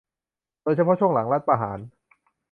[0.63, 1.79] โดยเฉพาะช่วงหลังรัฐประหาร